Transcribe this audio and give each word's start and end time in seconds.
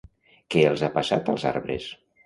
Què 0.55 0.63
els 0.71 0.85
ha 0.87 0.91
passat 0.97 1.33
als 1.37 1.49
arbres? 1.55 1.91